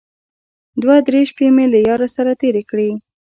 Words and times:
دوه 0.81 0.97
درې 1.07 1.21
شپې 1.29 1.47
مې 1.55 1.65
له 1.73 1.79
ياره 1.87 2.07
سره 2.15 2.31
تېرې 2.41 2.63
کړې. 2.69 2.89